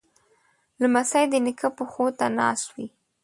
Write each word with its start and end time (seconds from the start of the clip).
لمسی 0.81 1.25
د 1.29 1.33
نیکه 1.45 1.69
پښو 1.77 2.05
ته 2.17 2.25
ناست 2.37 2.67
وي. 2.75 2.87